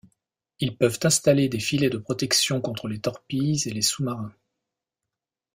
[0.59, 4.33] Ils peuvent installer des filets de protection contre les torpilles et les sous-marins.